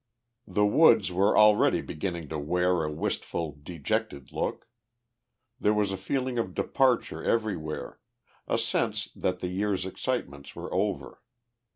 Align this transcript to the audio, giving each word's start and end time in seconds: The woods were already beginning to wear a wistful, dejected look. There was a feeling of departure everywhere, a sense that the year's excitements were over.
The 0.47 0.65
woods 0.65 1.11
were 1.11 1.37
already 1.37 1.79
beginning 1.83 2.29
to 2.29 2.39
wear 2.39 2.83
a 2.83 2.91
wistful, 2.91 3.59
dejected 3.61 4.31
look. 4.33 4.67
There 5.59 5.75
was 5.75 5.91
a 5.91 5.95
feeling 5.95 6.39
of 6.39 6.55
departure 6.55 7.23
everywhere, 7.23 7.99
a 8.47 8.57
sense 8.57 9.09
that 9.15 9.41
the 9.41 9.49
year's 9.49 9.85
excitements 9.85 10.55
were 10.55 10.73
over. 10.73 11.21